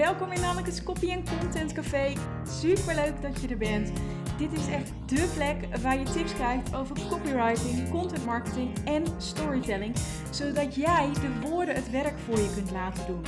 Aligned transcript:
welkom 0.00 0.32
in 0.32 0.44
Anneke's 0.44 0.82
Copy 0.82 1.22
Content 1.40 1.72
Café. 1.72 2.12
Super 2.48 2.94
leuk 2.94 3.22
dat 3.22 3.40
je 3.40 3.48
er 3.48 3.56
bent. 3.56 3.92
Dit 4.38 4.52
is 4.52 4.68
echt 4.68 4.92
dé 5.06 5.26
plek 5.34 5.76
waar 5.82 5.98
je 5.98 6.04
tips 6.04 6.34
krijgt 6.34 6.74
over 6.74 6.96
copywriting, 7.08 7.90
content 7.90 8.24
marketing 8.24 8.78
en 8.84 9.04
storytelling, 9.18 9.96
zodat 10.30 10.74
jij 10.74 11.10
de 11.12 11.48
woorden 11.48 11.74
het 11.74 11.90
werk 11.90 12.18
voor 12.18 12.38
je 12.38 12.50
kunt 12.54 12.70
laten 12.70 13.06
doen. 13.06 13.22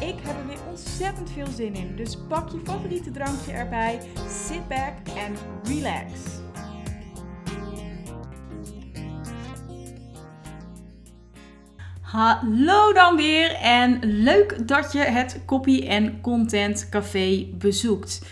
Ik 0.00 0.14
heb 0.22 0.36
er 0.36 0.46
weer 0.46 0.68
ontzettend 0.68 1.30
veel 1.30 1.46
zin 1.46 1.74
in, 1.74 1.96
dus 1.96 2.18
pak 2.28 2.48
je 2.48 2.60
favoriete 2.64 3.10
drankje 3.10 3.52
erbij, 3.52 4.00
sit 4.28 4.68
back 4.68 4.94
en 5.16 5.34
relax. 5.62 6.39
Hallo 12.10 12.92
dan 12.92 13.16
weer 13.16 13.54
en 13.54 13.98
leuk 14.02 14.68
dat 14.68 14.92
je 14.92 14.98
het 14.98 15.40
Copy 15.46 15.86
en 15.86 16.20
Content 16.20 16.88
Café 16.88 17.46
bezoekt. 17.54 18.26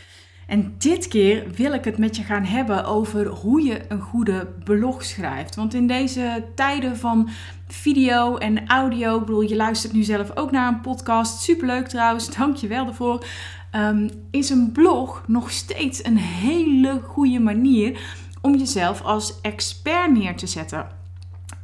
En 0.47 0.75
dit 0.79 1.09
keer 1.09 1.51
wil 1.51 1.73
ik 1.73 1.85
het 1.85 1.99
met 1.99 2.17
je 2.17 2.23
gaan 2.23 2.45
hebben 2.45 2.85
over 2.85 3.27
hoe 3.27 3.63
je 3.63 3.81
een 3.89 4.01
goede 4.01 4.49
blog 4.65 5.05
schrijft. 5.05 5.55
Want 5.55 5.75
in 5.75 5.87
deze 5.87 6.45
tijden 6.55 6.97
van 6.97 7.29
video 7.69 8.37
en 8.37 8.69
audio, 8.69 9.15
ik 9.15 9.25
bedoel, 9.25 9.41
je 9.41 9.57
luistert 9.57 9.93
nu 9.93 10.03
zelf 10.03 10.37
ook 10.37 10.51
naar 10.51 10.69
een 10.69 10.81
podcast, 10.81 11.43
superleuk 11.43 11.89
trouwens, 11.89 12.31
dank 12.37 12.57
je 12.57 12.67
wel 12.67 12.85
daarvoor. 12.85 13.25
Um, 13.73 14.11
is 14.31 14.51
een 14.51 14.73
blog 14.73 15.25
nog 15.27 15.51
steeds 15.51 16.05
een 16.05 16.19
hele 16.19 17.01
goede 17.01 17.39
manier 17.39 18.01
om 18.43 18.57
jezelf 18.57 19.03
als 19.03 19.41
expert 19.41 20.13
neer 20.13 20.37
te 20.37 20.47
zetten. 20.47 20.98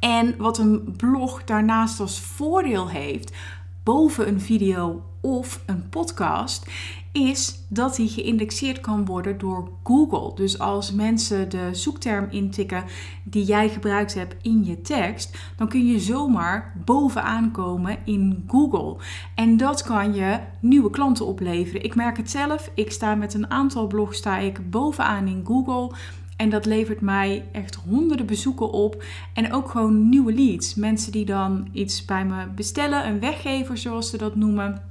En 0.05 0.35
wat 0.37 0.57
een 0.57 0.93
blog 0.97 1.43
daarnaast 1.43 1.99
als 1.99 2.21
voordeel 2.21 2.89
heeft, 2.89 3.35
boven 3.83 4.27
een 4.27 4.41
video 4.41 5.03
of 5.21 5.63
een 5.65 5.89
podcast, 5.89 6.67
is 7.11 7.65
dat 7.69 7.95
die 7.95 8.07
geïndexeerd 8.07 8.79
kan 8.79 9.05
worden 9.05 9.37
door 9.37 9.69
Google. 9.83 10.35
Dus 10.35 10.59
als 10.59 10.91
mensen 10.91 11.49
de 11.49 11.69
zoekterm 11.71 12.27
intikken 12.29 12.83
die 13.23 13.43
jij 13.43 13.69
gebruikt 13.69 14.13
hebt 14.13 14.35
in 14.41 14.65
je 14.65 14.81
tekst, 14.81 15.37
dan 15.55 15.67
kun 15.67 15.85
je 15.85 15.99
zomaar 15.99 16.73
bovenaan 16.85 17.51
komen 17.51 17.97
in 18.03 18.43
Google. 18.47 18.95
En 19.35 19.57
dat 19.57 19.83
kan 19.83 20.13
je 20.13 20.39
nieuwe 20.59 20.89
klanten 20.89 21.25
opleveren. 21.25 21.83
Ik 21.83 21.95
merk 21.95 22.17
het 22.17 22.29
zelf. 22.29 22.71
Ik 22.73 22.91
sta 22.91 23.15
met 23.15 23.33
een 23.33 23.51
aantal 23.51 23.87
blogs 23.87 24.17
sta 24.17 24.37
ik 24.37 24.69
bovenaan 24.69 25.27
in 25.27 25.43
Google. 25.45 25.95
En 26.35 26.49
dat 26.49 26.65
levert 26.65 27.01
mij 27.01 27.45
echt 27.51 27.75
honderden 27.75 28.25
bezoeken 28.25 28.71
op. 28.71 29.03
En 29.33 29.53
ook 29.53 29.69
gewoon 29.69 30.09
nieuwe 30.09 30.33
leads. 30.33 30.75
Mensen 30.75 31.11
die 31.11 31.25
dan 31.25 31.67
iets 31.71 32.05
bij 32.05 32.25
me 32.25 32.47
bestellen. 32.55 33.07
Een 33.07 33.19
weggever 33.19 33.77
zoals 33.77 34.09
ze 34.09 34.17
dat 34.17 34.35
noemen. 34.35 34.81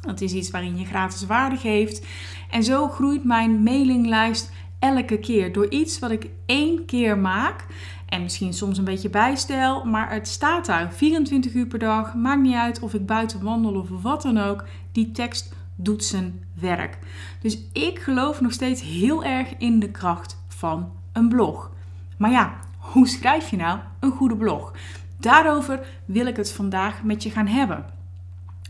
Dat 0.00 0.20
is 0.20 0.32
iets 0.32 0.50
waarin 0.50 0.78
je 0.78 0.84
gratis 0.84 1.26
waarde 1.26 1.56
geeft. 1.56 2.06
En 2.50 2.64
zo 2.64 2.88
groeit 2.88 3.24
mijn 3.24 3.62
mailinglijst 3.62 4.52
elke 4.78 5.18
keer. 5.18 5.52
Door 5.52 5.70
iets 5.70 5.98
wat 5.98 6.10
ik 6.10 6.28
één 6.46 6.84
keer 6.84 7.18
maak. 7.18 7.66
En 8.08 8.22
misschien 8.22 8.52
soms 8.52 8.78
een 8.78 8.84
beetje 8.84 9.10
bijstel. 9.10 9.84
Maar 9.84 10.12
het 10.12 10.28
staat 10.28 10.66
daar 10.66 10.92
24 10.92 11.54
uur 11.54 11.66
per 11.66 11.78
dag. 11.78 12.14
Maakt 12.14 12.42
niet 12.42 12.54
uit 12.54 12.80
of 12.80 12.94
ik 12.94 13.06
buiten 13.06 13.42
wandel 13.42 13.74
of 13.74 13.88
wat 14.02 14.22
dan 14.22 14.38
ook. 14.38 14.64
Die 14.92 15.12
tekst 15.12 15.52
doet 15.76 16.04
zijn 16.04 16.44
werk. 16.60 16.98
Dus 17.40 17.58
ik 17.72 17.98
geloof 17.98 18.40
nog 18.40 18.52
steeds 18.52 18.82
heel 18.82 19.24
erg 19.24 19.48
in 19.58 19.78
de 19.78 19.90
kracht 19.90 20.43
van 20.64 20.92
een 21.12 21.28
blog. 21.28 21.70
Maar 22.16 22.30
ja, 22.30 22.56
hoe 22.78 23.08
schrijf 23.08 23.50
je 23.50 23.56
nou 23.56 23.78
een 24.00 24.10
goede 24.10 24.36
blog? 24.36 24.72
Daarover 25.16 25.86
wil 26.04 26.26
ik 26.26 26.36
het 26.36 26.52
vandaag 26.52 27.02
met 27.02 27.22
je 27.22 27.30
gaan 27.30 27.46
hebben. 27.46 27.84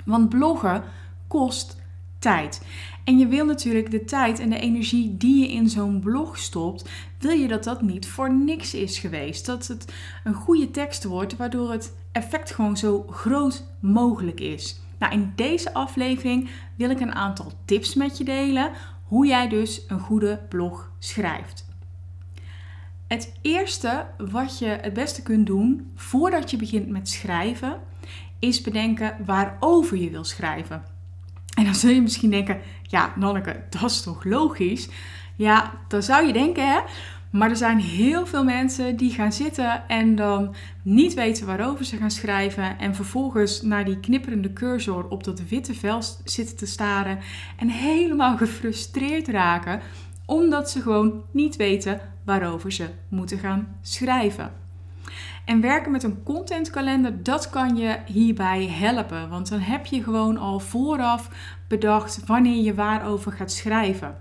Want 0.04 0.28
bloggen 0.28 0.82
kost 1.26 1.80
tijd. 2.18 2.66
En 3.04 3.18
je 3.18 3.26
wil 3.26 3.44
natuurlijk 3.44 3.90
de 3.90 4.04
tijd 4.04 4.38
en 4.38 4.50
de 4.50 4.58
energie 4.58 5.16
die 5.16 5.40
je 5.40 5.52
in 5.52 5.68
zo'n 5.68 6.00
blog 6.00 6.38
stopt, 6.38 6.88
wil 7.18 7.36
je 7.36 7.48
dat 7.48 7.64
dat 7.64 7.82
niet 7.82 8.06
voor 8.06 8.32
niks 8.32 8.74
is 8.74 8.98
geweest. 8.98 9.46
Dat 9.46 9.66
het 9.66 9.92
een 10.24 10.34
goede 10.34 10.70
tekst 10.70 11.04
wordt, 11.04 11.36
waardoor 11.36 11.72
het 11.72 11.96
effect 12.12 12.50
gewoon 12.50 12.76
zo 12.76 13.06
groot 13.10 13.64
mogelijk 13.80 14.40
is. 14.40 14.80
Nou, 14.98 15.12
in 15.12 15.32
deze 15.34 15.74
aflevering 15.74 16.48
wil 16.76 16.90
ik 16.90 17.00
een 17.00 17.14
aantal 17.14 17.52
tips 17.64 17.94
met 17.94 18.18
je 18.18 18.24
delen 18.24 18.70
hoe 19.04 19.26
jij 19.26 19.48
dus 19.48 19.84
een 19.88 20.00
goede 20.00 20.40
blog 20.48 20.90
schrijft. 20.98 21.64
Het 23.14 23.32
eerste 23.42 24.06
wat 24.18 24.58
je 24.58 24.66
het 24.66 24.92
beste 24.92 25.22
kunt 25.22 25.46
doen 25.46 25.92
voordat 25.94 26.50
je 26.50 26.56
begint 26.56 26.88
met 26.88 27.08
schrijven, 27.08 27.80
is 28.38 28.60
bedenken 28.60 29.16
waarover 29.24 29.96
je 29.96 30.10
wil 30.10 30.24
schrijven. 30.24 30.84
En 31.54 31.64
dan 31.64 31.74
zul 31.74 31.90
je 31.90 32.02
misschien 32.02 32.30
denken, 32.30 32.60
ja 32.82 33.12
Nanneke, 33.16 33.62
dat 33.70 33.90
is 33.90 34.02
toch 34.02 34.24
logisch? 34.24 34.88
Ja, 35.36 35.72
dat 35.88 36.04
zou 36.04 36.26
je 36.26 36.32
denken 36.32 36.68
hè. 36.68 36.80
Maar 37.30 37.50
er 37.50 37.56
zijn 37.56 37.78
heel 37.78 38.26
veel 38.26 38.44
mensen 38.44 38.96
die 38.96 39.10
gaan 39.10 39.32
zitten 39.32 39.88
en 39.88 40.14
dan 40.14 40.54
niet 40.82 41.14
weten 41.14 41.46
waarover 41.46 41.84
ze 41.84 41.96
gaan 41.96 42.10
schrijven. 42.10 42.78
En 42.78 42.94
vervolgens 42.94 43.62
naar 43.62 43.84
die 43.84 44.00
knipperende 44.00 44.52
cursor 44.52 45.08
op 45.08 45.24
dat 45.24 45.48
witte 45.48 45.74
vel 45.74 46.02
zitten 46.24 46.56
te 46.56 46.66
staren. 46.66 47.18
En 47.56 47.68
helemaal 47.68 48.36
gefrustreerd 48.36 49.28
raken 49.28 49.80
omdat 50.26 50.70
ze 50.70 50.82
gewoon 50.82 51.22
niet 51.30 51.56
weten 51.56 52.00
waarover 52.24 52.72
ze 52.72 52.88
moeten 53.08 53.38
gaan 53.38 53.76
schrijven. 53.80 54.52
En 55.44 55.60
werken 55.60 55.92
met 55.92 56.02
een 56.02 56.22
contentkalender, 56.22 57.22
dat 57.22 57.50
kan 57.50 57.76
je 57.76 57.98
hierbij 58.06 58.68
helpen. 58.68 59.28
Want 59.28 59.48
dan 59.48 59.60
heb 59.60 59.86
je 59.86 60.02
gewoon 60.02 60.36
al 60.36 60.60
vooraf 60.60 61.30
bedacht 61.68 62.26
wanneer 62.26 62.62
je 62.62 62.74
waarover 62.74 63.32
gaat 63.32 63.52
schrijven. 63.52 64.16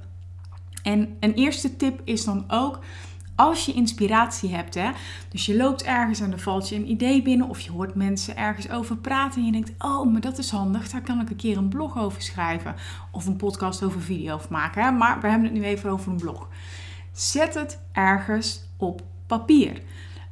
En 0.83 1.17
een 1.19 1.33
eerste 1.33 1.75
tip 1.75 2.01
is 2.03 2.25
dan 2.25 2.43
ook 2.47 2.79
als 3.35 3.65
je 3.65 3.73
inspiratie 3.73 4.55
hebt, 4.55 4.75
hè, 4.75 4.89
dus 5.29 5.45
je 5.45 5.55
loopt 5.55 5.83
ergens 5.83 6.19
en 6.19 6.31
er 6.31 6.39
valt 6.39 6.69
je 6.69 6.75
een 6.75 6.89
idee 6.89 7.21
binnen 7.21 7.49
of 7.49 7.59
je 7.59 7.71
hoort 7.71 7.95
mensen 7.95 8.37
ergens 8.37 8.69
over 8.69 8.97
praten 8.97 9.39
en 9.39 9.45
je 9.45 9.51
denkt, 9.51 9.73
oh, 9.77 10.11
maar 10.11 10.21
dat 10.21 10.37
is 10.37 10.51
handig, 10.51 10.89
daar 10.89 11.01
kan 11.01 11.21
ik 11.21 11.29
een 11.29 11.35
keer 11.35 11.57
een 11.57 11.69
blog 11.69 11.97
over 11.97 12.21
schrijven 12.21 12.75
of 13.11 13.25
een 13.25 13.35
podcast 13.35 13.83
over 13.83 14.01
video 14.01 14.35
of 14.35 14.49
maken. 14.49 14.83
Hè? 14.83 14.91
Maar 14.91 15.21
we 15.21 15.27
hebben 15.27 15.47
het 15.47 15.57
nu 15.57 15.63
even 15.63 15.89
over 15.89 16.11
een 16.11 16.17
blog. 16.17 16.47
Zet 17.13 17.53
het 17.53 17.79
ergens 17.91 18.61
op 18.77 19.01
papier. 19.25 19.81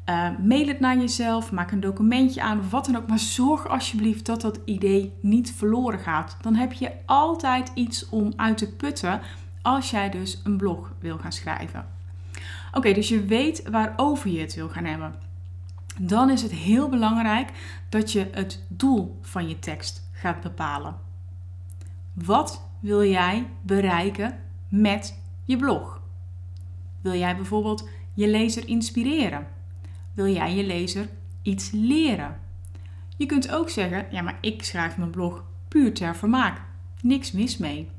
Uh, 0.10 0.30
mail 0.44 0.68
het 0.68 0.80
naar 0.80 0.98
jezelf, 0.98 1.52
maak 1.52 1.72
een 1.72 1.80
documentje 1.80 2.42
aan, 2.42 2.70
wat 2.70 2.86
dan 2.86 2.96
ook. 2.96 3.08
Maar 3.08 3.20
zorg 3.20 3.68
alsjeblieft 3.68 4.26
dat 4.26 4.42
dat 4.42 4.60
idee 4.66 5.14
niet 5.20 5.54
verloren 5.54 6.00
gaat. 6.00 6.38
Dan 6.42 6.56
heb 6.56 6.74
je 6.74 6.92
altijd 7.06 7.72
iets 7.74 8.10
om 8.10 8.34
uit 8.36 8.58
te 8.58 8.74
putten 8.74 9.22
als 9.62 9.92
jij 9.92 10.10
dus 10.10 10.42
een 10.44 10.58
blog 10.58 10.94
wil 11.00 11.18
gaan 11.18 11.32
schrijven. 11.32 11.86
Oké, 12.74 12.94
dus 12.94 13.10
je 13.10 13.26
weet 13.26 13.70
waarover 13.70 14.30
je 14.30 14.40
het 14.40 14.56
wil 14.56 14.70
gaan 14.70 14.86
hebben. 14.86 15.16
Dan 16.00 16.30
is 16.30 16.42
het 16.42 16.52
heel 16.52 16.90
belangrijk 16.90 17.50
dat 17.90 18.12
je 18.12 18.30
het 18.32 18.64
doel 18.68 19.18
van 19.22 19.50
je 19.50 19.60
tekst 19.60 20.10
gaat 20.12 20.42
bepalen. 20.42 20.96
Wat 22.14 22.62
wil 22.80 23.04
jij 23.04 23.48
bereiken 23.62 24.40
met 24.68 25.20
je 25.46 25.58
blog? 25.58 26.01
Wil 27.02 27.14
jij 27.14 27.36
bijvoorbeeld 27.36 27.90
je 28.14 28.28
lezer 28.28 28.68
inspireren? 28.68 29.48
Wil 30.14 30.28
jij 30.28 30.56
je 30.56 30.64
lezer 30.64 31.10
iets 31.42 31.72
leren? 31.72 32.40
Je 33.18 33.26
kunt 33.26 33.52
ook 33.52 33.70
zeggen: 33.70 34.06
ja, 34.12 34.22
maar 34.22 34.38
ik 34.42 34.64
schrijf 34.64 34.98
mijn 34.98 35.10
blog 35.10 35.44
puur 35.68 35.94
ter 35.94 36.16
vermaak. 36.16 36.62
Niks 37.02 37.32
mis 37.32 37.58
mee. 37.58 37.90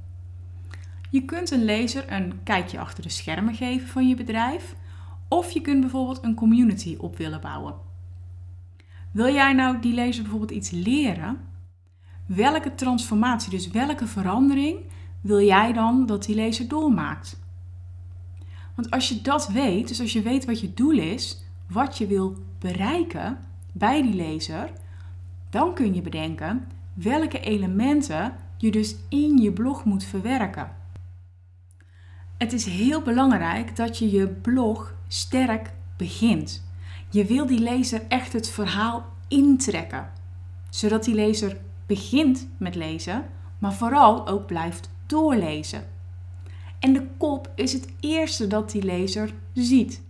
Je 1.10 1.24
kunt 1.24 1.50
een 1.50 1.64
lezer 1.64 2.12
een 2.12 2.40
kijkje 2.42 2.78
achter 2.78 3.02
de 3.02 3.08
schermen 3.08 3.54
geven 3.54 3.88
van 3.88 4.08
je 4.08 4.14
bedrijf. 4.14 4.74
Of 5.28 5.50
je 5.50 5.60
kunt 5.60 5.80
bijvoorbeeld 5.80 6.24
een 6.24 6.34
community 6.34 6.96
op 6.98 7.16
willen 7.16 7.40
bouwen. 7.40 7.74
Wil 9.10 9.34
jij 9.34 9.52
nou 9.52 9.80
die 9.80 9.94
lezer 9.94 10.22
bijvoorbeeld 10.22 10.50
iets 10.50 10.70
leren? 10.70 11.40
Welke 12.26 12.74
transformatie, 12.74 13.50
dus 13.50 13.70
welke 13.70 14.06
verandering 14.06 14.78
wil 15.20 15.40
jij 15.40 15.72
dan 15.72 16.06
dat 16.06 16.24
die 16.24 16.34
lezer 16.34 16.68
doormaakt? 16.68 17.41
Want 18.74 18.90
als 18.90 19.08
je 19.08 19.22
dat 19.22 19.48
weet, 19.48 19.88
dus 19.88 20.00
als 20.00 20.12
je 20.12 20.22
weet 20.22 20.44
wat 20.44 20.60
je 20.60 20.74
doel 20.74 20.98
is, 20.98 21.44
wat 21.68 21.98
je 21.98 22.06
wil 22.06 22.36
bereiken 22.58 23.38
bij 23.72 24.02
die 24.02 24.14
lezer, 24.14 24.70
dan 25.50 25.74
kun 25.74 25.94
je 25.94 26.02
bedenken 26.02 26.66
welke 26.92 27.40
elementen 27.40 28.34
je 28.56 28.70
dus 28.70 28.96
in 29.08 29.38
je 29.38 29.52
blog 29.52 29.84
moet 29.84 30.04
verwerken. 30.04 30.70
Het 32.38 32.52
is 32.52 32.64
heel 32.64 33.02
belangrijk 33.02 33.76
dat 33.76 33.98
je 33.98 34.10
je 34.10 34.28
blog 34.28 34.94
sterk 35.08 35.72
begint. 35.96 36.64
Je 37.08 37.24
wil 37.24 37.46
die 37.46 37.58
lezer 37.58 38.02
echt 38.08 38.32
het 38.32 38.48
verhaal 38.48 39.04
intrekken, 39.28 40.10
zodat 40.70 41.04
die 41.04 41.14
lezer 41.14 41.56
begint 41.86 42.48
met 42.56 42.74
lezen, 42.74 43.24
maar 43.58 43.72
vooral 43.72 44.28
ook 44.28 44.46
blijft 44.46 44.90
doorlezen. 45.06 45.84
En 46.82 46.92
de 46.92 47.06
kop 47.16 47.50
is 47.54 47.72
het 47.72 47.88
eerste 48.00 48.46
dat 48.46 48.70
die 48.70 48.82
lezer 48.82 49.34
ziet. 49.52 50.02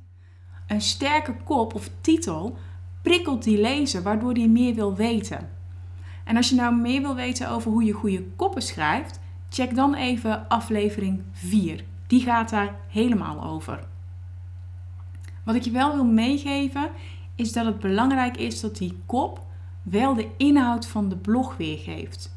Een 0.67 0.81
sterke 0.81 1.37
kop 1.45 1.75
of 1.75 1.91
titel 2.01 2.57
prikkelt 3.03 3.43
die 3.43 3.61
lezer, 3.61 4.03
waardoor 4.03 4.33
hij 4.33 4.49
meer 4.49 4.75
wil 4.75 4.95
weten. 4.95 5.51
En 6.25 6.37
als 6.37 6.49
je 6.49 6.55
nou 6.55 6.75
meer 6.75 7.01
wil 7.01 7.15
weten 7.15 7.51
over 7.51 7.71
hoe 7.71 7.85
je 7.85 7.93
goede 7.93 8.23
koppen 8.37 8.63
schrijft, 8.63 9.21
Check 9.49 9.75
dan 9.75 9.95
even 9.95 10.49
aflevering 10.49 11.23
4. 11.33 11.85
Die 12.07 12.21
gaat 12.21 12.51
daar 12.51 12.75
helemaal 12.89 13.45
over. 13.45 13.85
Wat 15.45 15.55
ik 15.55 15.63
je 15.63 15.71
wel 15.71 15.95
wil 15.95 16.05
meegeven 16.05 16.91
is 17.35 17.53
dat 17.53 17.67
het 17.67 17.81
belangrijk 17.81 18.37
is 18.37 18.61
dat 18.61 18.77
die 18.77 18.99
kop 19.07 19.47
wel 19.83 20.15
de 20.15 20.29
inhoud 20.37 20.87
van 20.87 21.09
de 21.09 21.17
blog 21.17 21.57
weergeeft. 21.57 22.37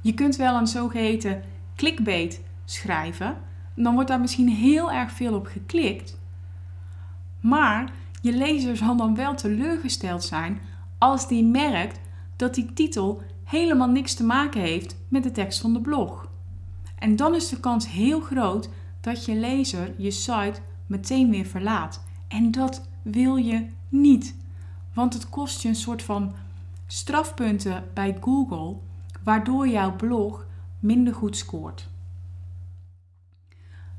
Je 0.00 0.14
kunt 0.14 0.36
wel 0.36 0.56
een 0.56 0.66
zogeheten 0.66 1.42
clickbait 1.76 2.40
schrijven. 2.70 3.36
Dan 3.74 3.94
wordt 3.94 4.08
daar 4.08 4.20
misschien 4.20 4.48
heel 4.48 4.92
erg 4.92 5.12
veel 5.12 5.34
op 5.34 5.46
geklikt. 5.46 6.18
Maar 7.40 7.92
je 8.20 8.32
lezer 8.32 8.76
zal 8.76 8.96
dan 8.96 9.14
wel 9.14 9.34
teleurgesteld 9.34 10.24
zijn 10.24 10.60
als 10.98 11.28
die 11.28 11.44
merkt 11.44 12.00
dat 12.36 12.54
die 12.54 12.72
titel 12.72 13.22
helemaal 13.44 13.88
niks 13.88 14.14
te 14.14 14.24
maken 14.24 14.60
heeft 14.60 14.96
met 15.08 15.22
de 15.22 15.30
tekst 15.30 15.60
van 15.60 15.72
de 15.72 15.80
blog. 15.80 16.28
En 16.98 17.16
dan 17.16 17.34
is 17.34 17.48
de 17.48 17.60
kans 17.60 17.90
heel 17.90 18.20
groot 18.20 18.68
dat 19.00 19.24
je 19.24 19.34
lezer 19.34 19.94
je 19.96 20.10
site 20.10 20.60
meteen 20.86 21.30
weer 21.30 21.46
verlaat. 21.46 22.04
En 22.28 22.50
dat 22.50 22.88
wil 23.02 23.36
je 23.36 23.66
niet. 23.88 24.36
Want 24.94 25.14
het 25.14 25.28
kost 25.28 25.62
je 25.62 25.68
een 25.68 25.74
soort 25.74 26.02
van 26.02 26.34
strafpunten 26.86 27.84
bij 27.94 28.16
Google, 28.20 28.76
waardoor 29.22 29.68
jouw 29.68 29.96
blog 29.96 30.46
minder 30.78 31.14
goed 31.14 31.36
scoort. 31.36 31.88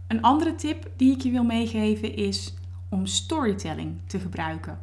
Een 0.10 0.22
andere 0.22 0.56
tip 0.56 0.92
die 0.96 1.12
ik 1.12 1.22
je 1.22 1.32
wil 1.32 1.44
meegeven 1.44 2.16
is 2.16 2.54
om 2.90 3.06
storytelling 3.06 4.00
te 4.08 4.20
gebruiken. 4.20 4.80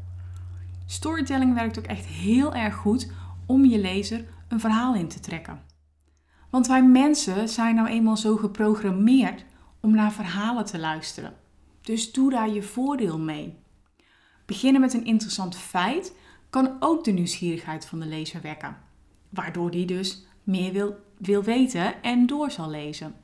Storytelling 0.87 1.55
werkt 1.55 1.79
ook 1.79 1.85
echt 1.85 2.07
heel 2.07 2.55
erg 2.55 2.75
goed 2.75 3.11
om 3.47 3.65
je 3.65 3.79
lezer 3.79 4.25
een 4.49 4.61
verhaal 4.61 4.95
in 4.95 5.09
te 5.09 5.21
trekken. 5.21 5.61
Want 6.51 6.67
wij 6.67 6.83
mensen 6.83 7.49
zijn 7.49 7.75
nou 7.75 7.89
eenmaal 7.89 8.17
zo 8.17 8.37
geprogrammeerd 8.37 9.45
om 9.81 9.91
naar 9.91 10.13
verhalen 10.13 10.65
te 10.65 10.79
luisteren. 10.79 11.35
Dus 11.81 12.13
doe 12.13 12.31
daar 12.31 12.51
je 12.51 12.63
voordeel 12.63 13.19
mee. 13.19 13.59
Beginnen 14.45 14.81
met 14.81 14.95
een 14.95 15.05
interessant 15.05 15.57
feit 15.57 16.17
kan 16.51 16.77
ook 16.81 17.05
de 17.05 17.13
nieuwsgierigheid 17.13 17.87
van 17.87 18.01
de 18.01 18.07
lezer 18.07 18.41
wekken, 18.41 18.77
waardoor 19.29 19.71
die 19.71 19.87
dus 19.87 20.27
meer 20.43 20.73
wil, 20.73 20.97
wil 21.19 21.43
weten 21.43 22.03
en 22.03 22.27
door 22.27 22.51
zal 22.51 22.71
lezen. 22.71 23.15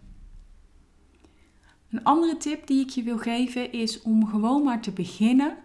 Een 1.92 2.04
andere 2.04 2.36
tip 2.36 2.66
die 2.66 2.80
ik 2.80 2.88
je 2.88 3.02
wil 3.02 3.18
geven 3.18 3.72
is 3.72 4.02
om 4.02 4.26
gewoon 4.26 4.62
maar 4.62 4.80
te 4.80 4.92
beginnen 4.92 5.56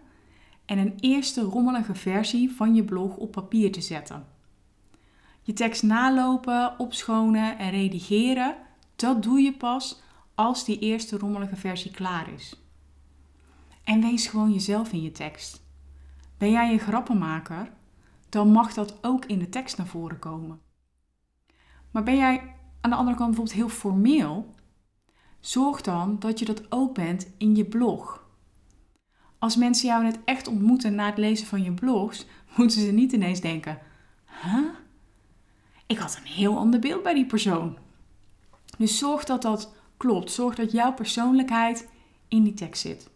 en 0.65 0.77
een 0.77 0.94
eerste 1.00 1.41
rommelige 1.41 1.95
versie 1.95 2.51
van 2.51 2.75
je 2.75 2.83
blog 2.83 3.18
op 3.18 3.31
papier 3.31 3.71
te 3.71 3.81
zetten. 3.81 4.25
Je 5.41 5.53
tekst 5.53 5.83
nalopen, 5.83 6.79
opschonen 6.79 7.57
en 7.57 7.69
redigeren, 7.69 8.56
dat 8.95 9.24
doe 9.24 9.39
je 9.39 9.53
pas 9.53 10.01
als 10.35 10.65
die 10.65 10.79
eerste 10.79 11.18
rommelige 11.18 11.56
versie 11.56 11.91
klaar 11.91 12.33
is. 12.33 12.62
En 13.83 14.01
wees 14.01 14.27
gewoon 14.27 14.53
jezelf 14.53 14.91
in 14.91 15.01
je 15.01 15.12
tekst. 15.12 15.65
Ben 16.38 16.51
jij 16.51 16.71
een 16.71 16.79
grappenmaker, 16.79 17.71
dan 18.29 18.51
mag 18.51 18.74
dat 18.74 18.97
ook 19.01 19.25
in 19.25 19.39
de 19.39 19.50
tekst 19.50 19.77
naar 19.77 19.88
voren 19.88 20.19
komen. 20.19 20.59
Maar 21.91 22.03
ben 22.03 22.18
jij 22.18 22.56
aan 22.81 22.89
de 22.89 22.95
andere 22.95 23.18
kant 23.18 23.29
bijvoorbeeld 23.29 23.57
heel 23.57 23.77
formeel, 23.77 24.56
zorg 25.48 25.82
dan 25.82 26.20
dat 26.20 26.40
je 26.40 26.46
dat 26.46 26.72
ook 26.72 26.94
bent 26.94 27.28
in 27.38 27.56
je 27.56 27.66
blog. 27.66 28.26
Als 29.40 29.56
mensen 29.56 29.88
jou 29.88 30.04
net 30.04 30.20
echt 30.26 30.48
ontmoeten 30.48 30.96
na 30.96 31.06
het 31.06 31.18
lezen 31.18 31.48
van 31.48 31.64
je 31.64 31.72
blogs, 31.72 32.26
moeten 32.56 32.82
ze 32.82 32.92
niet 32.92 33.12
ineens 33.12 33.42
denken: 33.42 33.80
huh? 34.42 34.70
Ik 35.86 35.98
had 35.98 36.18
een 36.18 36.32
heel 36.32 36.58
ander 36.58 36.80
beeld 36.80 37.04
bij 37.04 37.14
die 37.14 37.26
persoon. 37.26 37.78
Dus 38.78 38.98
zorg 38.98 39.24
dat 39.24 39.42
dat 39.42 39.74
klopt. 39.98 40.32
Zorg 40.32 40.56
dat 40.56 40.72
jouw 40.72 40.94
persoonlijkheid 40.94 41.88
in 42.28 42.44
die 42.44 42.54
tekst 42.54 42.82
zit. 42.82 43.10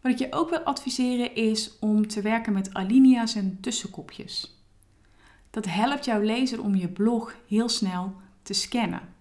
Wat 0.00 0.12
ik 0.12 0.18
je 0.18 0.32
ook 0.32 0.50
wil 0.50 0.58
adviseren 0.58 1.34
is 1.34 1.78
om 1.78 2.08
te 2.08 2.22
werken 2.22 2.52
met 2.52 2.74
alinea's 2.74 3.34
en 3.34 3.58
tussenkopjes. 3.60 4.62
Dat 5.50 5.64
helpt 5.64 6.04
jouw 6.04 6.20
lezer 6.20 6.62
om 6.62 6.74
je 6.74 6.88
blog 6.88 7.34
heel 7.46 7.68
snel 7.68 8.14
te 8.42 8.52
scannen. 8.52 9.13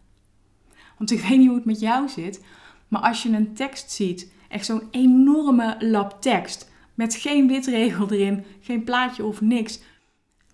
Want 1.03 1.19
ik 1.19 1.27
weet 1.27 1.38
niet 1.38 1.47
hoe 1.47 1.55
het 1.55 1.65
met 1.65 1.79
jou 1.79 2.09
zit, 2.09 2.44
maar 2.88 3.01
als 3.01 3.23
je 3.23 3.29
een 3.29 3.53
tekst 3.53 3.91
ziet, 3.91 4.31
echt 4.50 4.65
zo'n 4.65 4.88
enorme 4.91 5.75
lap 5.79 6.21
tekst, 6.21 6.71
met 6.94 7.15
geen 7.15 7.47
witregel 7.47 8.11
erin, 8.11 8.44
geen 8.61 8.83
plaatje 8.83 9.25
of 9.25 9.41
niks, 9.41 9.79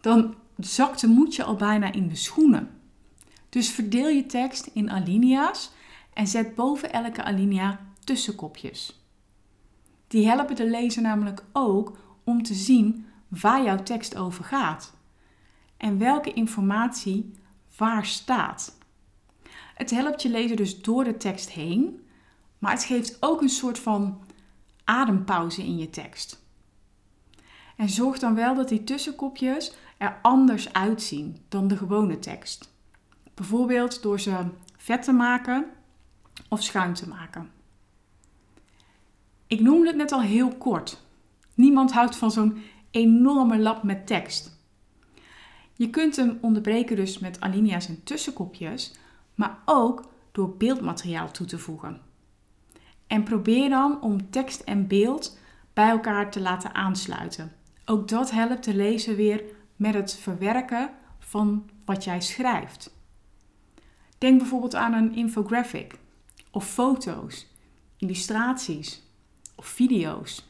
dan 0.01 0.35
zakt 0.57 1.01
de 1.01 1.07
moedje 1.07 1.43
al 1.43 1.55
bijna 1.55 1.91
in 1.91 2.07
de 2.07 2.15
schoenen. 2.15 2.69
Dus 3.49 3.69
verdeel 3.69 4.07
je 4.07 4.25
tekst 4.25 4.69
in 4.73 4.91
alinea's 4.91 5.71
en 6.13 6.27
zet 6.27 6.55
boven 6.55 6.91
elke 6.91 7.23
alinea 7.23 7.79
tussenkopjes. 8.03 9.03
Die 10.07 10.27
helpen 10.27 10.55
de 10.55 10.69
lezer 10.69 11.01
namelijk 11.01 11.43
ook 11.51 11.97
om 12.23 12.43
te 12.43 12.53
zien 12.53 13.05
waar 13.27 13.63
jouw 13.63 13.83
tekst 13.83 14.15
over 14.15 14.43
gaat 14.43 14.93
en 15.77 15.97
welke 15.97 16.33
informatie 16.33 17.33
waar 17.77 18.05
staat. 18.05 18.77
Het 19.79 19.89
helpt 19.89 20.21
je 20.21 20.29
lezer 20.29 20.55
dus 20.55 20.81
door 20.81 21.03
de 21.03 21.17
tekst 21.17 21.49
heen, 21.49 22.07
maar 22.57 22.71
het 22.71 22.83
geeft 22.83 23.17
ook 23.19 23.41
een 23.41 23.49
soort 23.49 23.79
van 23.79 24.21
adempauze 24.83 25.63
in 25.63 25.77
je 25.77 25.89
tekst. 25.89 26.43
En 27.75 27.89
zorg 27.89 28.19
dan 28.19 28.35
wel 28.35 28.55
dat 28.55 28.69
die 28.69 28.83
tussenkopjes 28.83 29.73
er 29.97 30.19
anders 30.21 30.73
uitzien 30.73 31.37
dan 31.49 31.67
de 31.67 31.77
gewone 31.77 32.19
tekst. 32.19 32.73
Bijvoorbeeld 33.33 34.01
door 34.01 34.19
ze 34.19 34.45
vet 34.77 35.03
te 35.03 35.11
maken 35.11 35.65
of 36.49 36.63
schuin 36.63 36.93
te 36.93 37.07
maken. 37.07 37.51
Ik 39.47 39.59
noemde 39.59 39.87
het 39.87 39.95
net 39.95 40.11
al 40.11 40.21
heel 40.21 40.55
kort. 40.57 41.01
Niemand 41.53 41.91
houdt 41.91 42.15
van 42.15 42.31
zo'n 42.31 42.61
enorme 42.91 43.59
lap 43.59 43.83
met 43.83 44.07
tekst. 44.07 44.57
Je 45.73 45.89
kunt 45.89 46.15
hem 46.15 46.37
onderbreken 46.41 46.95
dus 46.95 47.19
met 47.19 47.39
alinea's 47.41 47.87
en 47.87 48.03
tussenkopjes, 48.03 48.93
maar 49.39 49.57
ook 49.65 50.09
door 50.31 50.57
beeldmateriaal 50.57 51.31
toe 51.31 51.47
te 51.47 51.59
voegen. 51.59 52.01
En 53.07 53.23
probeer 53.23 53.69
dan 53.69 54.01
om 54.01 54.29
tekst 54.29 54.61
en 54.61 54.87
beeld 54.87 55.37
bij 55.73 55.89
elkaar 55.89 56.31
te 56.31 56.41
laten 56.41 56.73
aansluiten. 56.73 57.51
Ook 57.85 58.07
dat 58.07 58.31
helpt 58.31 58.63
de 58.63 58.73
lezer 58.75 59.15
weer 59.15 59.43
met 59.75 59.93
het 59.93 60.15
verwerken 60.15 60.89
van 61.19 61.69
wat 61.85 62.03
jij 62.03 62.21
schrijft. 62.21 62.95
Denk 64.17 64.39
bijvoorbeeld 64.39 64.75
aan 64.75 64.93
een 64.93 65.15
infographic 65.15 65.99
of 66.51 66.67
foto's, 66.67 67.47
illustraties 67.97 69.03
of 69.55 69.65
video's. 69.65 70.47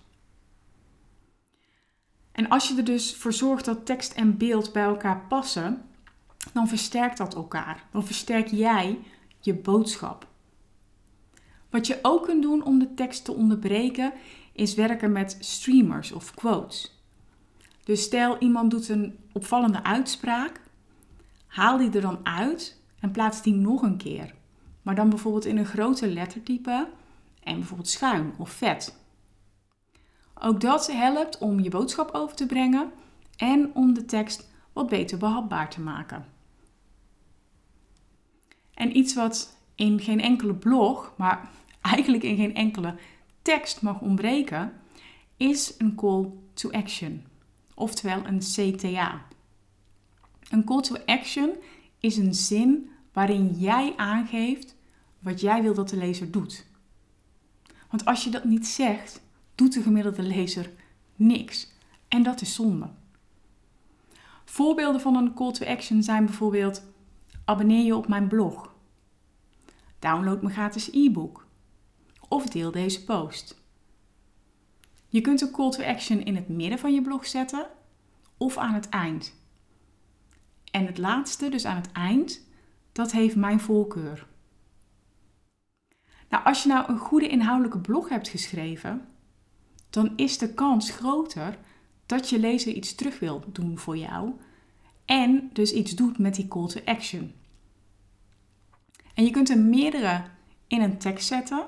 En 2.32 2.48
als 2.48 2.68
je 2.68 2.78
er 2.78 2.84
dus 2.84 3.16
voor 3.16 3.34
zorgt 3.34 3.66
dat 3.66 3.86
tekst 3.86 4.14
en 4.14 4.38
beeld 4.38 4.74
bij 4.74 4.84
elkaar 4.84 5.26
passen, 5.28 5.89
dan 6.54 6.68
versterkt 6.68 7.18
dat 7.18 7.36
elkaar. 7.36 7.84
Dan 7.92 8.06
versterk 8.06 8.48
jij 8.48 9.00
je 9.40 9.54
boodschap. 9.54 10.28
Wat 11.70 11.88
je 11.88 12.00
ook 12.02 12.24
kunt 12.26 12.42
doen 12.42 12.64
om 12.64 12.80
de 12.80 12.94
tekst 12.94 13.26
te 13.26 13.34
onderbreken, 13.34 14.14
is 14.54 14.76
werken 14.76 15.12
met 15.12 15.38
streamers 15.40 16.12
of 16.12 16.34
quotes. 16.34 17.04
Dus 17.84 18.02
stel 18.02 18.38
iemand 18.38 18.72
doet 18.72 18.90
een 18.90 19.18
opvallende 19.34 19.84
uitspraak, 19.84 20.62
haal 21.48 21.78
die 21.78 21.92
er 21.92 22.02
dan 22.02 22.20
uit 22.24 22.82
en 23.00 23.12
plaats 23.12 23.42
die 23.42 23.54
nog 23.54 23.82
een 23.82 23.98
keer. 23.98 24.34
Maar 24.82 24.96
dan 24.96 25.10
bijvoorbeeld 25.10 25.46
in 25.46 25.58
een 25.58 25.66
grote 25.66 26.08
lettertype 26.08 26.88
en 27.44 27.56
bijvoorbeeld 27.56 27.90
schuin 27.90 28.34
of 28.38 28.50
vet. 28.50 28.98
Ook 30.42 30.62
dat 30.62 30.92
helpt 30.92 31.38
om 31.38 31.60
je 31.60 31.70
boodschap 31.70 32.12
over 32.12 32.36
te 32.36 32.46
brengen 32.46 32.92
en 33.38 33.72
om 33.74 33.94
de 33.94 34.06
tekst 34.06 34.49
wat 34.80 34.90
beter 34.90 35.18
behapbaar 35.18 35.70
te 35.70 35.82
maken. 35.82 36.26
En 38.74 38.98
iets 38.98 39.14
wat 39.14 39.58
in 39.76 40.00
geen 40.00 40.22
enkele 40.22 40.54
blog, 40.54 41.14
maar 41.18 41.50
eigenlijk 41.82 42.24
in 42.24 42.36
geen 42.36 42.56
enkele 42.56 42.96
tekst 43.42 43.82
mag 43.82 44.02
ontbreken, 44.02 44.74
is 45.38 45.76
een 45.78 45.96
call 45.96 46.30
to 46.54 46.72
action, 46.72 47.24
oftewel 47.74 48.26
een 48.26 48.40
CTA. 48.40 49.26
Een 50.50 50.64
call 50.64 50.82
to 50.82 50.96
action 51.06 51.50
is 52.00 52.18
een 52.18 52.34
zin 52.34 52.90
waarin 53.14 53.52
jij 53.58 53.94
aangeeft 53.98 54.76
wat 55.20 55.42
jij 55.42 55.62
wil 55.62 55.74
dat 55.74 55.90
de 55.90 55.98
lezer 55.98 56.32
doet. 56.32 56.66
Want 57.90 58.06
als 58.06 58.24
je 58.24 58.30
dat 58.30 58.44
niet 58.44 58.68
zegt, 58.68 59.22
doet 59.56 59.74
de 59.74 59.82
gemiddelde 59.82 60.24
lezer 60.24 60.72
niks. 61.16 61.72
En 62.08 62.24
dat 62.24 62.42
is 62.42 62.54
zonde. 62.54 62.90
Voorbeelden 64.50 65.02
van 65.02 65.16
een 65.16 65.34
call 65.34 65.52
to 65.52 65.66
action 65.66 66.04
zijn 66.04 66.26
bijvoorbeeld: 66.26 66.84
abonneer 67.46 67.86
je 67.86 67.96
op 67.96 68.08
mijn 68.08 68.28
blog, 68.28 68.74
download 70.00 70.42
mijn 70.42 70.54
gratis 70.54 70.92
e-book 70.92 71.48
of 72.28 72.46
deel 72.46 72.72
deze 72.72 73.04
post. 73.04 73.62
Je 75.08 75.22
kunt 75.22 75.42
een 75.42 75.52
call 75.52 75.70
to 75.70 75.84
action 75.84 76.24
in 76.24 76.36
het 76.36 76.48
midden 76.48 76.80
van 76.80 76.94
je 76.94 77.02
blog 77.02 77.26
zetten 77.26 77.68
of 78.38 78.58
aan 78.58 78.74
het 78.74 78.90
eind. 78.90 79.36
En 80.72 80.86
het 80.86 80.98
laatste, 80.98 81.50
dus 81.50 81.66
aan 81.66 81.76
het 81.82 81.92
eind, 81.92 82.48
dat 82.92 83.12
heeft 83.12 83.36
mijn 83.36 83.60
voorkeur. 83.60 84.28
Nou, 86.30 86.44
als 86.44 86.64
je 86.64 86.70
nou 86.70 86.92
een 86.92 87.00
goede 87.00 87.28
inhoudelijke 87.28 87.80
blog 87.80 88.10
hebt 88.10 88.28
geschreven, 88.28 89.08
dan 89.90 90.14
is 90.16 90.38
de 90.38 90.54
kans 90.54 90.92
groter 90.92 91.58
dat 92.10 92.30
je 92.30 92.40
lezer 92.40 92.74
iets 92.74 92.96
terug 92.96 93.20
wil 93.20 93.44
doen 93.52 93.78
voor 93.78 93.98
jou 93.98 94.32
en 95.06 95.50
dus 95.54 95.74
iets 95.74 95.96
doet 95.96 96.18
met 96.18 96.36
die 96.36 96.48
call 96.48 96.68
to 96.68 96.82
action. 96.86 97.34
En 99.14 99.24
je 99.24 99.30
kunt 99.30 99.50
er 99.50 99.60
meerdere 99.60 100.24
in 100.68 100.82
een 100.82 100.98
tekst 100.98 101.28
zetten, 101.28 101.66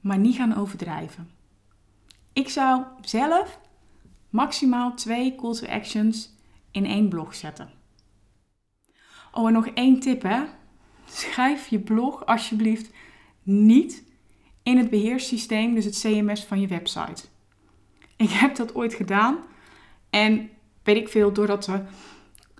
maar 0.00 0.18
niet 0.18 0.36
gaan 0.36 0.56
overdrijven. 0.56 1.30
Ik 2.32 2.48
zou 2.48 2.82
zelf 3.00 3.60
maximaal 4.30 4.94
twee 4.94 5.34
call 5.34 5.54
to 5.54 5.66
actions 5.66 6.34
in 6.70 6.86
één 6.86 7.08
blog 7.08 7.34
zetten. 7.34 7.70
Oh, 9.32 9.46
en 9.46 9.52
nog 9.52 9.66
één 9.66 10.00
tip 10.00 10.22
hè. 10.22 10.44
Schrijf 11.04 11.68
je 11.68 11.78
blog 11.78 12.26
alsjeblieft 12.26 12.90
niet 13.42 14.04
in 14.62 14.78
het 14.78 14.90
beheerssysteem, 14.90 15.74
dus 15.74 15.84
het 15.84 15.98
CMS 16.00 16.44
van 16.44 16.60
je 16.60 16.66
website. 16.66 17.24
Ik 18.16 18.30
heb 18.30 18.56
dat 18.56 18.74
ooit 18.74 18.94
gedaan 18.94 19.38
en 20.10 20.50
weet 20.82 20.96
ik 20.96 21.08
veel, 21.08 21.32
doordat 21.32 21.64
de 21.64 21.80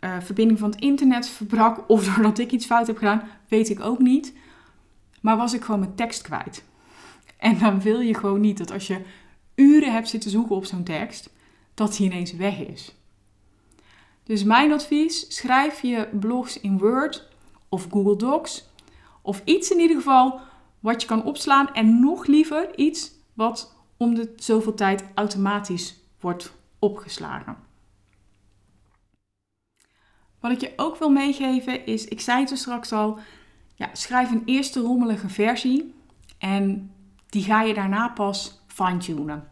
uh, 0.01 0.17
verbinding 0.21 0.59
van 0.59 0.71
het 0.71 0.81
internet 0.81 1.29
verbrak 1.29 1.89
of 1.89 2.05
doordat 2.15 2.39
ik 2.39 2.51
iets 2.51 2.67
fout 2.67 2.87
heb 2.87 2.97
gedaan, 2.99 3.29
weet 3.49 3.69
ik 3.69 3.81
ook 3.81 3.99
niet. 3.99 4.35
Maar 5.21 5.37
was 5.37 5.53
ik 5.53 5.65
gewoon 5.65 5.81
mijn 5.81 5.95
tekst 5.95 6.23
kwijt. 6.23 6.65
En 7.37 7.59
dan 7.59 7.81
wil 7.81 8.01
je 8.01 8.15
gewoon 8.15 8.41
niet 8.41 8.59
dat 8.59 8.73
als 8.73 8.87
je 8.87 9.01
uren 9.55 9.93
hebt 9.93 10.09
zitten 10.09 10.31
zoeken 10.31 10.57
op 10.57 10.65
zo'n 10.65 10.83
tekst, 10.83 11.31
dat 11.75 11.97
die 11.97 12.07
ineens 12.07 12.33
weg 12.33 12.59
is. 12.59 12.95
Dus 14.25 14.45
mijn 14.45 14.73
advies, 14.73 15.37
schrijf 15.37 15.83
je 15.83 16.09
blogs 16.21 16.61
in 16.61 16.79
Word 16.79 17.29
of 17.69 17.87
Google 17.91 18.17
Docs 18.17 18.69
of 19.23 19.43
iets 19.45 19.71
in 19.71 19.81
ieder 19.81 19.97
geval 19.97 20.41
wat 20.81 21.03
je 21.03 21.09
kan 21.09 21.25
opslaan 21.25 21.75
en 21.75 22.01
nog 22.01 22.27
liever 22.27 22.79
iets 22.79 23.13
wat 23.35 23.76
om 23.97 24.15
de 24.15 24.33
zoveel 24.37 24.75
tijd 24.75 25.05
automatisch 25.15 25.97
wordt 26.21 26.53
opgeslagen. 26.79 27.57
Wat 30.41 30.51
ik 30.51 30.61
je 30.61 30.73
ook 30.77 30.97
wil 30.97 31.11
meegeven 31.11 31.87
is, 31.87 32.05
ik 32.05 32.21
zei 32.21 32.41
het 32.41 32.51
er 32.51 32.57
straks 32.57 32.93
al, 32.93 33.19
ja, 33.75 33.91
schrijf 33.93 34.31
een 34.31 34.43
eerste 34.45 34.81
rommelige 34.81 35.29
versie 35.29 35.95
en 36.39 36.91
die 37.29 37.43
ga 37.43 37.63
je 37.63 37.75
daarna 37.75 38.09
pas 38.09 38.61
fine-tunen. 38.67 39.49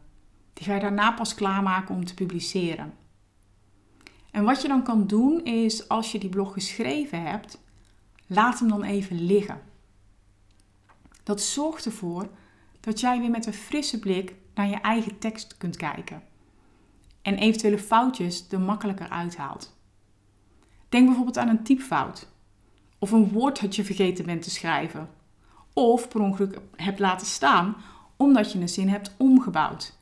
Die 0.52 0.64
ga 0.64 0.74
je 0.74 0.80
daarna 0.80 1.12
pas 1.12 1.34
klaarmaken 1.34 1.94
om 1.94 2.04
te 2.04 2.14
publiceren. 2.14 2.94
En 4.30 4.44
wat 4.44 4.62
je 4.62 4.68
dan 4.68 4.82
kan 4.82 5.06
doen 5.06 5.44
is, 5.44 5.88
als 5.88 6.12
je 6.12 6.18
die 6.18 6.28
blog 6.28 6.52
geschreven 6.52 7.22
hebt, 7.22 7.58
laat 8.26 8.58
hem 8.58 8.68
dan 8.68 8.82
even 8.82 9.20
liggen. 9.20 9.60
Dat 11.22 11.40
zorgt 11.40 11.84
ervoor 11.84 12.28
dat 12.84 13.00
jij 13.00 13.20
weer 13.20 13.30
met 13.30 13.46
een 13.46 13.52
frisse 13.52 13.98
blik 13.98 14.34
naar 14.54 14.68
je 14.68 14.80
eigen 14.80 15.18
tekst 15.18 15.56
kunt 15.56 15.76
kijken. 15.76 16.22
En 17.22 17.38
eventuele 17.38 17.78
foutjes 17.78 18.46
er 18.50 18.60
makkelijker 18.60 19.08
uithaalt. 19.08 19.76
Denk 20.88 21.06
bijvoorbeeld 21.06 21.38
aan 21.38 21.48
een 21.48 21.62
typfout. 21.62 22.28
Of 22.98 23.10
een 23.10 23.28
woord 23.32 23.60
dat 23.60 23.76
je 23.76 23.84
vergeten 23.84 24.24
bent 24.24 24.42
te 24.42 24.50
schrijven. 24.50 25.08
Of 25.72 26.08
per 26.08 26.20
ongeluk 26.20 26.58
hebt 26.76 26.98
laten 26.98 27.26
staan 27.26 27.76
omdat 28.16 28.52
je 28.52 28.60
een 28.60 28.68
zin 28.68 28.88
hebt 28.88 29.14
omgebouwd. 29.18 29.98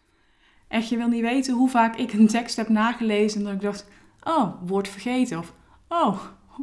Echt, 0.69 0.89
je 0.89 0.97
wil 0.97 1.09
niet 1.09 1.21
weten 1.21 1.55
hoe 1.55 1.69
vaak 1.69 1.97
ik 1.97 2.13
een 2.13 2.27
tekst 2.27 2.57
heb 2.57 2.69
nagelezen 2.69 3.39
en 3.39 3.45
dat 3.45 3.55
ik 3.55 3.61
dacht, 3.61 3.87
oh, 4.23 4.55
woord 4.65 4.89
vergeten. 4.89 5.39
Of, 5.39 5.53
oh, 5.89 6.21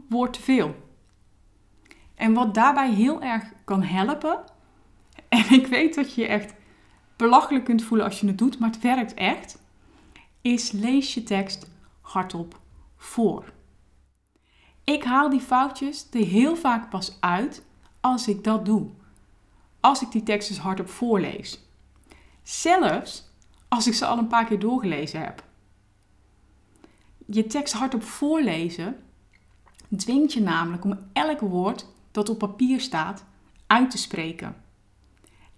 woord 0.10 0.34
te 0.34 0.42
veel. 0.42 0.76
En 2.16 2.34
wat 2.34 2.54
daarbij 2.54 2.92
heel 2.92 3.22
erg 3.22 3.44
kan 3.64 3.84
helpen, 3.84 4.44
en 5.38 5.52
ik 5.52 5.68
weet 5.68 5.96
dat 5.96 6.14
je 6.14 6.22
je 6.22 6.28
echt 6.28 6.54
belachelijk 7.16 7.66
kunt 7.66 7.84
voelen 7.84 8.06
als 8.06 8.20
je 8.20 8.28
het 8.28 8.38
doet, 8.38 8.60
maar 8.60 8.70
het 8.70 8.82
werkt 8.82 9.14
echt, 9.14 9.62
is 10.42 10.72
lees 10.72 11.14
je 11.14 11.24
tekst 11.24 11.70
hardop 12.02 12.60
voor. 12.98 13.52
Ik 14.84 15.04
haal 15.04 15.30
die 15.30 15.40
foutjes 15.40 16.08
er 16.12 16.26
heel 16.26 16.56
vaak 16.56 16.90
pas 16.90 17.18
uit 17.20 17.66
als 18.02 18.28
ik 18.28 18.44
dat 18.44 18.66
doe. 18.66 18.90
Als 19.80 20.02
ik 20.02 20.12
die 20.12 20.24
tekst 20.24 20.48
dus 20.48 20.58
hardop 20.58 20.90
voorlees. 20.90 21.60
Zelfs 22.44 23.30
als 23.68 23.88
ik 23.88 23.94
ze 23.94 24.06
al 24.06 24.18
een 24.18 24.28
paar 24.28 24.46
keer 24.46 24.60
doorgelezen 24.60 25.22
heb. 25.22 25.44
Je 27.26 27.48
tekst 27.48 27.74
hardop 27.74 28.04
voorlezen 28.04 29.04
dwingt 29.98 30.34
je 30.34 30.42
namelijk 30.42 30.84
om 30.84 31.00
elk 31.14 31.40
woord 31.40 31.86
dat 32.12 32.30
op 32.30 32.38
papier 32.38 32.80
staat 32.82 33.26
uit 33.68 33.92
te 33.92 33.98
spreken. 33.98 34.56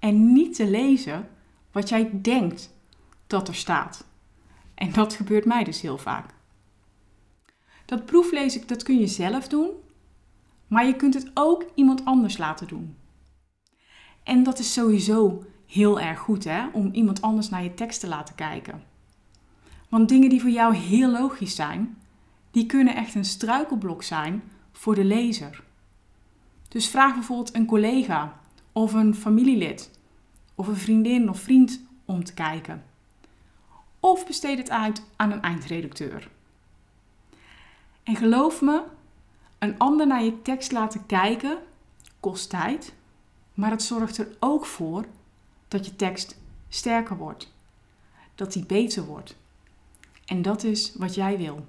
En 0.01 0.33
niet 0.33 0.55
te 0.55 0.69
lezen 0.69 1.29
wat 1.71 1.89
jij 1.89 2.09
denkt 2.21 2.73
dat 3.27 3.47
er 3.47 3.55
staat. 3.55 4.05
En 4.73 4.91
dat 4.91 5.13
gebeurt 5.13 5.45
mij 5.45 5.63
dus 5.63 5.81
heel 5.81 5.97
vaak. 5.97 6.33
Dat 7.85 8.05
proeflezen, 8.05 8.67
dat 8.67 8.83
kun 8.83 8.99
je 8.99 9.07
zelf 9.07 9.47
doen, 9.47 9.69
maar 10.67 10.85
je 10.85 10.95
kunt 10.95 11.13
het 11.13 11.31
ook 11.33 11.65
iemand 11.75 12.05
anders 12.05 12.37
laten 12.37 12.67
doen. 12.67 12.95
En 14.23 14.43
dat 14.43 14.59
is 14.59 14.73
sowieso 14.73 15.45
heel 15.67 15.99
erg 15.99 16.19
goed, 16.19 16.43
hè, 16.43 16.67
om 16.73 16.89
iemand 16.93 17.21
anders 17.21 17.49
naar 17.49 17.63
je 17.63 17.73
tekst 17.73 17.99
te 17.99 18.07
laten 18.07 18.35
kijken. 18.35 18.83
Want 19.89 20.09
dingen 20.09 20.29
die 20.29 20.41
voor 20.41 20.49
jou 20.49 20.75
heel 20.75 21.11
logisch 21.11 21.55
zijn, 21.55 21.97
die 22.51 22.65
kunnen 22.65 22.95
echt 22.95 23.15
een 23.15 23.25
struikelblok 23.25 24.03
zijn 24.03 24.43
voor 24.71 24.95
de 24.95 25.03
lezer. 25.03 25.63
Dus 26.67 26.87
vraag 26.87 27.13
bijvoorbeeld 27.13 27.55
een 27.55 27.65
collega 27.65 28.40
of 28.71 28.93
een 28.93 29.15
familielid 29.15 29.99
of 30.55 30.67
een 30.67 30.77
vriendin 30.77 31.29
of 31.29 31.39
vriend 31.39 31.83
om 32.05 32.23
te 32.23 32.33
kijken. 32.33 32.83
Of 33.99 34.25
besteed 34.25 34.57
het 34.57 34.69
uit 34.69 35.03
aan 35.15 35.31
een 35.31 35.41
eindredacteur. 35.41 36.29
En 38.03 38.15
geloof 38.15 38.61
me, 38.61 38.83
een 39.59 39.77
ander 39.77 40.07
naar 40.07 40.23
je 40.23 40.41
tekst 40.41 40.71
laten 40.71 41.05
kijken 41.05 41.57
kost 42.19 42.49
tijd, 42.49 42.93
maar 43.53 43.71
het 43.71 43.83
zorgt 43.83 44.17
er 44.17 44.35
ook 44.39 44.65
voor 44.65 45.05
dat 45.67 45.85
je 45.85 45.95
tekst 45.95 46.39
sterker 46.69 47.17
wordt, 47.17 47.53
dat 48.35 48.53
die 48.53 48.65
beter 48.65 49.05
wordt. 49.05 49.35
En 50.25 50.41
dat 50.41 50.63
is 50.63 50.95
wat 50.95 51.15
jij 51.15 51.37
wil. 51.37 51.65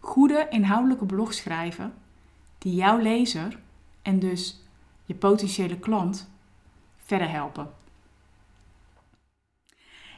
Goede 0.00 0.46
inhoudelijke 0.50 1.06
blog 1.06 1.34
schrijven 1.34 1.94
die 2.58 2.74
jouw 2.74 2.98
lezer 2.98 3.58
en 4.02 4.18
dus 4.18 4.60
je 5.10 5.16
potentiële 5.16 5.78
klant 5.78 6.30
verder 6.96 7.30
helpen. 7.30 7.70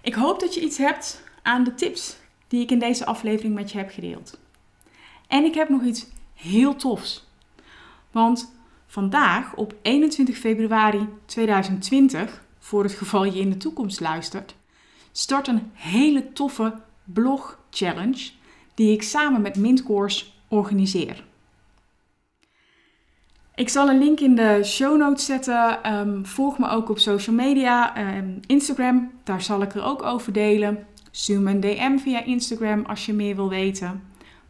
Ik 0.03 0.15
hoop 0.15 0.41
dat 0.41 0.55
je 0.55 0.61
iets 0.61 0.79
hebt 0.79 1.23
aan 1.43 1.65
de 1.65 1.75
tips 1.75 2.17
die 2.49 2.63
ik 2.63 2.71
in 2.71 2.79
deze 2.79 3.07
aflevering 3.07 3.55
met 3.55 3.71
je 3.71 3.79
heb 3.79 3.91
gedeeld. 3.91 4.39
En 5.27 5.45
ik 5.45 5.55
heb 5.55 5.69
nog 5.69 5.83
iets 5.83 6.07
heel 6.35 6.77
tofs. 6.77 7.27
Want 8.11 8.55
vandaag, 8.87 9.55
op 9.55 9.75
21 9.83 10.39
februari 10.39 11.09
2020, 11.25 12.45
voor 12.59 12.83
het 12.83 12.93
geval 12.93 13.25
je 13.25 13.41
in 13.41 13.51
de 13.51 13.57
toekomst 13.57 14.01
luistert, 14.01 14.55
start 15.13 15.47
een 15.47 15.71
hele 15.73 16.33
toffe 16.33 16.81
blog 17.05 17.59
challenge 17.71 18.31
die 18.75 18.93
ik 18.93 19.03
samen 19.03 19.41
met 19.41 19.57
Mintcourse 19.57 20.25
organiseer. 20.49 21.25
Ik 23.55 23.69
zal 23.69 23.89
een 23.89 23.99
link 23.99 24.21
in 24.21 24.35
de 24.35 24.61
show 24.65 24.97
notes 24.97 25.25
zetten. 25.25 25.83
Ehm, 25.83 26.25
volg 26.25 26.59
me 26.59 26.69
ook 26.69 26.89
op 26.89 26.99
social 26.99 27.37
media, 27.37 27.99
um, 28.17 28.41
Instagram, 28.47 29.11
daar 29.25 29.43
zal 29.43 29.63
ik 29.63 29.75
er 29.75 29.85
ook 29.85 30.03
over 30.03 30.33
delen. 30.33 30.87
Me 31.29 31.51
een 31.51 31.61
DM 31.61 31.99
via 31.99 32.25
Instagram 32.25 32.85
als 32.85 33.07
je 33.07 33.13
meer 33.13 33.37
wil 33.37 33.49
weten. 33.49 34.03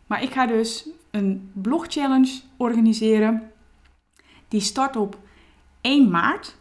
Maar 0.06 0.23
ik 0.23 0.32
ga 0.32 0.47
dus 0.47 0.88
een 1.11 1.50
blog 1.52 1.87
challenge 1.88 2.40
organiseren. 2.56 3.50
Die 4.49 4.61
start 4.61 4.97
op 4.97 5.18
1 5.80 6.11
maart. 6.11 6.56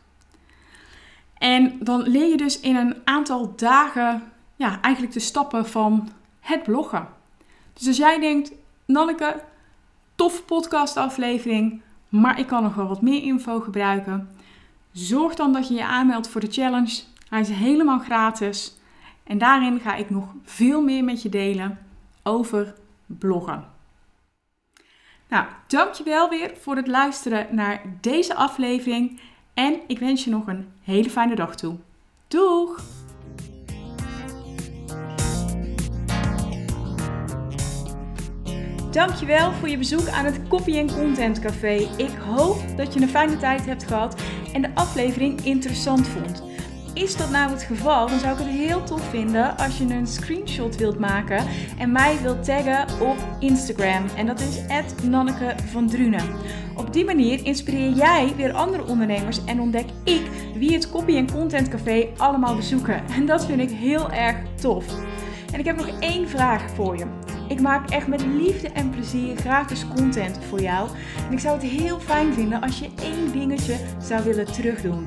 En 1.37 1.77
dan 1.79 2.01
leer 2.01 2.27
je 2.27 2.37
dus 2.37 2.59
in 2.59 2.75
een 2.75 2.95
aantal 3.03 3.53
dagen 3.55 4.31
ja, 4.55 4.81
eigenlijk 4.81 5.13
de 5.13 5.19
stappen 5.19 5.67
van 5.67 6.09
het 6.39 6.63
bloggen. 6.63 7.07
Dus 7.73 7.87
als 7.87 7.97
jij 7.97 8.19
denkt, 8.19 8.51
Nanneke, 8.85 9.43
tof 10.15 10.45
podcastaflevering, 10.45 11.81
maar 12.11 12.39
ik 12.39 12.47
kan 12.47 12.63
nog 12.63 12.75
wel 12.75 12.87
wat 12.87 13.01
meer 13.01 13.23
info 13.23 13.59
gebruiken. 13.59 14.29
Zorg 14.91 15.35
dan 15.35 15.53
dat 15.53 15.67
je 15.67 15.73
je 15.73 15.85
aanmeldt 15.85 16.29
voor 16.29 16.41
de 16.41 16.51
challenge. 16.51 17.01
Hij 17.29 17.39
is 17.39 17.49
helemaal 17.49 17.99
gratis. 17.99 18.77
En 19.23 19.37
daarin 19.37 19.79
ga 19.79 19.95
ik 19.95 20.09
nog 20.09 20.33
veel 20.43 20.81
meer 20.81 21.03
met 21.03 21.21
je 21.21 21.29
delen 21.29 21.79
over 22.23 22.73
bloggen. 23.05 23.65
Nou, 25.27 25.45
dankjewel 25.67 26.29
weer 26.29 26.51
voor 26.59 26.75
het 26.75 26.87
luisteren 26.87 27.47
naar 27.55 27.81
deze 28.01 28.35
aflevering. 28.35 29.19
En 29.53 29.79
ik 29.87 29.99
wens 29.99 30.23
je 30.23 30.29
nog 30.29 30.47
een 30.47 30.71
hele 30.81 31.09
fijne 31.09 31.35
dag 31.35 31.55
toe. 31.55 31.75
Doeg! 32.27 33.00
Dankjewel 38.91 39.51
voor 39.51 39.69
je 39.69 39.77
bezoek 39.77 40.07
aan 40.07 40.25
het 40.25 40.39
Copy 40.47 40.85
Content 40.85 41.39
Café. 41.39 41.87
Ik 41.97 42.11
hoop 42.27 42.63
dat 42.75 42.93
je 42.93 43.01
een 43.01 43.09
fijne 43.09 43.37
tijd 43.37 43.65
hebt 43.65 43.83
gehad 43.83 44.21
en 44.53 44.61
de 44.61 44.69
aflevering 44.73 45.41
interessant 45.45 46.07
vond. 46.07 46.43
Is 46.93 47.17
dat 47.17 47.29
nou 47.29 47.51
het 47.51 47.63
geval, 47.63 48.07
dan 48.07 48.19
zou 48.19 48.31
ik 48.31 48.37
het 48.37 48.47
heel 48.47 48.83
tof 48.83 49.09
vinden 49.09 49.57
als 49.57 49.77
je 49.77 49.83
een 49.83 50.07
screenshot 50.07 50.75
wilt 50.75 50.99
maken 50.99 51.45
en 51.77 51.91
mij 51.91 52.17
wilt 52.21 52.43
taggen 52.43 52.85
op 53.01 53.17
Instagram. 53.39 54.05
En 54.15 54.25
dat 54.25 54.39
is 54.39 54.61
Nanneke 55.03 55.55
van 55.71 55.87
Drunen. 55.87 56.25
Op 56.75 56.93
die 56.93 57.05
manier 57.05 57.45
inspireer 57.45 57.91
jij 57.91 58.33
weer 58.35 58.53
andere 58.53 58.85
ondernemers 58.85 59.45
en 59.45 59.59
ontdek 59.61 59.87
ik 60.03 60.21
wie 60.55 60.73
het 60.73 60.89
Copy 60.89 61.25
Content 61.25 61.69
Café 61.69 62.07
allemaal 62.17 62.55
bezoeken. 62.55 63.03
En 63.09 63.25
dat 63.25 63.45
vind 63.45 63.61
ik 63.61 63.69
heel 63.69 64.11
erg 64.11 64.37
tof. 64.61 64.85
En 65.53 65.59
ik 65.59 65.65
heb 65.65 65.77
nog 65.77 65.99
één 65.99 66.29
vraag 66.29 66.69
voor 66.69 66.97
je. 66.97 67.20
Ik 67.51 67.61
maak 67.61 67.89
echt 67.89 68.07
met 68.07 68.25
liefde 68.25 68.69
en 68.69 68.89
plezier 68.89 69.35
gratis 69.35 69.87
content 69.95 70.39
voor 70.49 70.61
jou. 70.61 70.89
En 71.27 71.31
ik 71.31 71.39
zou 71.39 71.59
het 71.59 71.69
heel 71.69 71.99
fijn 71.99 72.33
vinden 72.33 72.61
als 72.61 72.79
je 72.79 72.89
één 73.01 73.31
dingetje 73.31 73.75
zou 74.01 74.23
willen 74.23 74.51
terugdoen. 74.51 75.05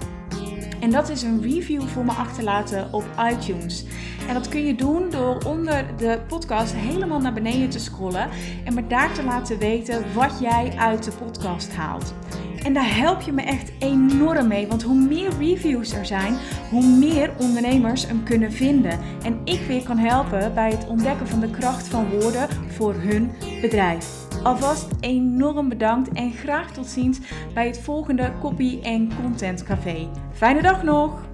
En 0.81 0.91
dat 0.91 1.09
is 1.09 1.23
een 1.23 1.43
review 1.43 1.83
voor 1.83 2.05
me 2.05 2.13
achterlaten 2.13 2.93
op 2.93 3.05
iTunes. 3.33 3.85
En 4.29 4.35
dat 4.35 4.49
kun 4.49 4.67
je 4.67 4.75
doen 4.75 5.11
door 5.11 5.39
onder 5.47 5.97
de 5.97 6.21
podcast 6.29 6.75
helemaal 6.75 7.21
naar 7.21 7.33
beneden 7.33 7.71
te 7.71 7.79
scrollen 7.79 8.29
en 8.65 8.75
me 8.75 8.87
daar 8.87 9.13
te 9.13 9.25
laten 9.25 9.59
weten 9.59 10.05
wat 10.15 10.39
jij 10.41 10.73
uit 10.77 11.05
de 11.05 11.13
podcast 11.13 11.75
haalt. 11.75 12.15
En 12.65 12.75
daar 12.75 12.97
help 12.97 13.21
je 13.21 13.33
me 13.33 13.43
echt 13.43 13.73
enorm 13.79 14.49
mee, 14.49 14.67
want 14.67 14.83
hoe 14.83 15.01
meer 15.01 15.31
reviews 15.39 15.93
er 15.93 16.07
zijn, 16.07 16.37
hoe 16.71 16.87
meer 16.87 17.31
ondernemers 17.39 18.07
hem 18.07 18.23
kunnen 18.23 18.53
vinden. 18.53 18.99
En 19.25 19.41
ik 19.45 19.61
weer 19.67 19.83
kan 19.83 19.99
helpen 19.99 20.55
bij 20.55 20.71
het 20.71 20.87
ontdekken 20.89 21.29
van 21.29 21.41
de 21.41 21.51
kracht 21.51 21.89
van 21.89 22.11
woorden 22.11 22.49
voor 22.69 22.95
hun 22.95 23.31
bedrijf. 23.61 24.27
Alvast 24.43 24.87
enorm 25.01 25.69
bedankt 25.69 26.13
en 26.13 26.33
graag 26.33 26.73
tot 26.73 26.87
ziens 26.87 27.19
bij 27.55 27.67
het 27.67 27.81
volgende 27.81 28.33
Copy 28.41 28.81
en 28.83 29.11
Content 29.23 29.63
Café. 29.63 30.09
Fijne 30.33 30.63
dag 30.63 30.83
nog! 30.83 31.34